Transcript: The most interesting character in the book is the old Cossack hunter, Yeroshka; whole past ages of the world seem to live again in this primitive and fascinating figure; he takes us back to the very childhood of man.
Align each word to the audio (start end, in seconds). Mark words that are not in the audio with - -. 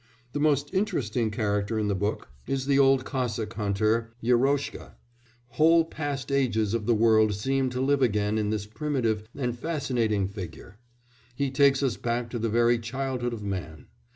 The 0.33 0.39
most 0.39 0.73
interesting 0.73 1.29
character 1.29 1.77
in 1.77 1.87
the 1.87 1.93
book 1.93 2.29
is 2.47 2.65
the 2.65 2.79
old 2.79 3.05
Cossack 3.05 3.53
hunter, 3.53 4.15
Yeroshka; 4.19 4.95
whole 5.49 5.85
past 5.85 6.31
ages 6.31 6.73
of 6.73 6.87
the 6.87 6.95
world 6.95 7.35
seem 7.35 7.69
to 7.69 7.79
live 7.79 8.01
again 8.01 8.39
in 8.39 8.49
this 8.49 8.65
primitive 8.65 9.29
and 9.37 9.55
fascinating 9.55 10.27
figure; 10.27 10.79
he 11.35 11.51
takes 11.51 11.83
us 11.83 11.97
back 11.97 12.31
to 12.31 12.39
the 12.39 12.49
very 12.49 12.79
childhood 12.79 13.31
of 13.31 13.43
man. 13.43 13.89